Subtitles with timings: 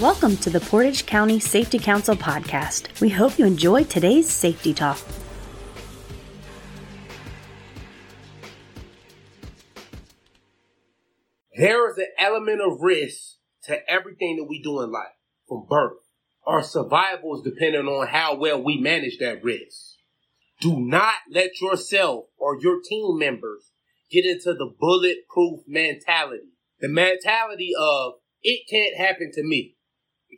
[0.00, 3.00] Welcome to the Portage County Safety Council podcast.
[3.00, 5.00] We hope you enjoy today's safety talk.
[11.56, 15.08] There is an element of risk to everything that we do in life
[15.48, 15.98] from birth.
[16.46, 19.96] Our survival is dependent on how well we manage that risk.
[20.60, 23.72] Do not let yourself or your team members
[24.12, 26.52] get into the bulletproof mentality.
[26.78, 28.12] The mentality of
[28.44, 29.74] it can't happen to me.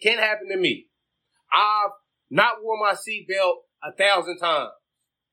[0.03, 0.87] Can't happen to me.
[1.53, 1.91] I've
[2.31, 4.71] not worn my seatbelt a thousand times.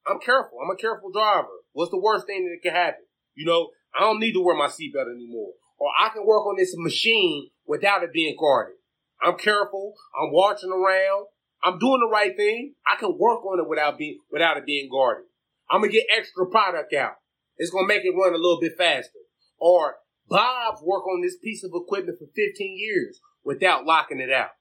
[0.08, 0.60] I'm careful.
[0.64, 1.48] I'm a careful driver.
[1.74, 3.06] What's the worst thing that can happen?
[3.36, 5.54] You know, I don't need to wear my seatbelt anymore.
[5.78, 8.76] Or I can work on this machine without it being guarded.
[9.22, 9.94] I'm careful.
[10.20, 11.28] I'm watching around.
[11.64, 12.74] I'm doing the right thing.
[12.88, 15.26] I can work on it without being without it being guarded.
[15.70, 17.16] I'm gonna get extra product out.
[17.58, 19.20] It's gonna make it run a little bit faster.
[19.58, 24.52] Or Bob's work on this piece of equipment for 15 years without locking it out.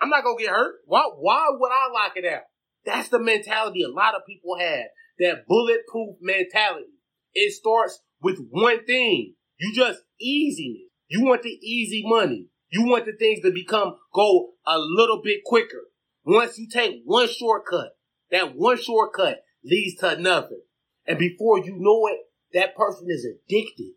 [0.00, 0.76] I'm not gonna get hurt.
[0.84, 1.08] Why?
[1.16, 2.42] Why would I lock it out?
[2.84, 4.86] That's the mentality a lot of people have.
[5.18, 6.92] That bulletproof mentality.
[7.34, 9.34] It starts with one thing.
[9.58, 10.90] You just easiness.
[11.08, 12.48] You want the easy money.
[12.70, 15.84] You want the things to become go a little bit quicker.
[16.24, 17.90] Once you take one shortcut,
[18.30, 20.62] that one shortcut leads to nothing.
[21.06, 22.18] And before you know it,
[22.52, 23.92] that person is addicted.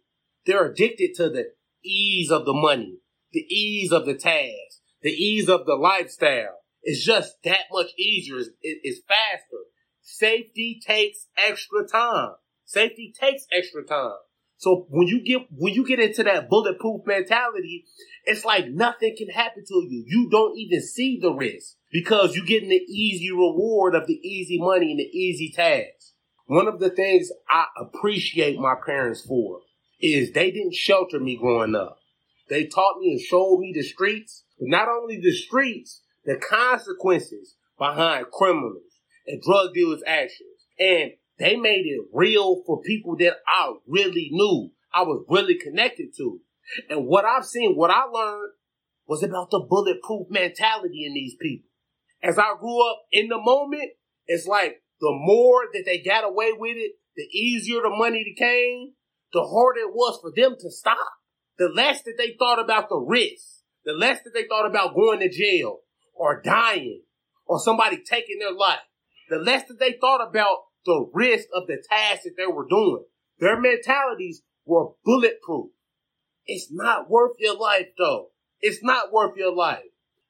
[0.45, 1.45] They're addicted to the
[1.83, 2.99] ease of the money,
[3.31, 6.59] the ease of the task, the ease of the lifestyle.
[6.81, 8.37] It's just that much easier.
[8.37, 9.63] It's, it's faster.
[10.01, 12.31] Safety takes extra time.
[12.65, 14.17] Safety takes extra time.
[14.57, 17.85] So when you get when you get into that bulletproof mentality,
[18.25, 20.03] it's like nothing can happen to you.
[20.05, 24.59] You don't even see the risk because you're getting the easy reward of the easy
[24.59, 26.13] money and the easy task.
[26.47, 29.61] One of the things I appreciate my parents for
[30.01, 31.99] is they didn't shelter me growing up.
[32.49, 37.55] They taught me and showed me the streets, but not only the streets, the consequences
[37.77, 40.67] behind criminals and drug dealers' actions.
[40.77, 46.09] And they made it real for people that I really knew, I was really connected
[46.17, 46.39] to.
[46.89, 48.51] And what I've seen, what I learned
[49.07, 51.69] was about the bulletproof mentality in these people.
[52.21, 53.91] As I grew up in the moment,
[54.27, 58.93] it's like the more that they got away with it, the easier the money came,
[59.33, 60.97] the harder it was for them to stop.
[61.57, 63.58] The less that they thought about the risk,
[63.89, 65.79] the less that they thought about going to jail
[66.13, 67.01] or dying
[67.47, 68.77] or somebody taking their life,
[69.29, 73.03] the less that they thought about the risk of the task that they were doing.
[73.39, 75.71] Their mentalities were bulletproof.
[76.45, 78.27] It's not worth your life though.
[78.61, 79.85] It's not worth your life.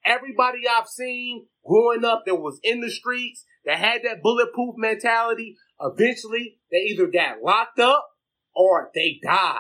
[0.06, 5.58] Everybody I've seen growing up that was in the streets that had that bulletproof mentality,
[5.82, 8.08] eventually they either got locked up
[8.56, 9.60] or they died.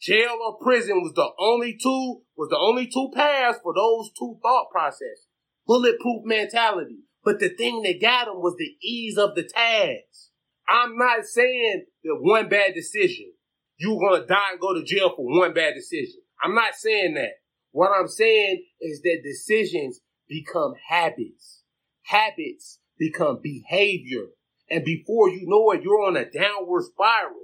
[0.00, 4.38] Jail or prison was the only two, was the only two paths for those two
[4.42, 5.26] thought processes.
[5.66, 7.00] Bulletproof mentality.
[7.24, 10.30] But the thing that got them was the ease of the task.
[10.68, 13.32] I'm not saying that one bad decision,
[13.78, 16.20] you're gonna die and go to jail for one bad decision.
[16.42, 17.32] I'm not saying that.
[17.72, 21.62] What I'm saying is that decisions become habits.
[22.02, 24.26] Habits become behavior.
[24.70, 27.34] And before you know it, you're on a downward spiral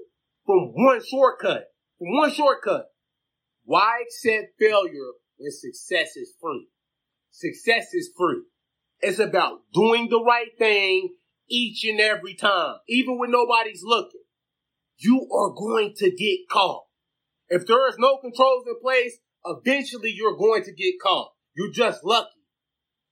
[0.46, 1.71] from one shortcut.
[1.98, 2.86] One shortcut.
[3.64, 6.68] Why accept failure when success is free?
[7.30, 8.42] Success is free.
[9.00, 11.14] It's about doing the right thing
[11.48, 14.22] each and every time, even when nobody's looking.
[14.98, 16.84] You are going to get caught.
[17.48, 21.32] If there is no controls in place, eventually you're going to get caught.
[21.54, 22.28] You're just lucky.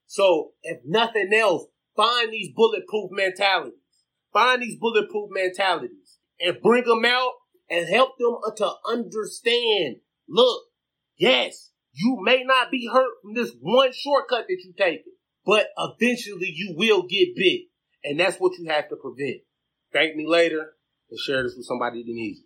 [0.05, 1.65] So if nothing else,
[1.95, 3.73] find these bulletproof mentalities.
[4.33, 7.33] Find these bulletproof mentalities and bring them out
[7.71, 9.95] and help them uh, to understand.
[10.29, 10.63] Look,
[11.17, 15.05] yes, you may not be hurt from this one shortcut that you take
[15.45, 17.61] but eventually you will get big.
[18.03, 19.41] And that's what you have to prevent.
[19.93, 20.73] Thank me later
[21.09, 22.45] and share this with somebody that needs it.